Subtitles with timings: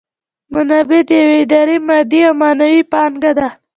[0.53, 3.47] منابع د یوې ادارې مادي او معنوي پانګه ده.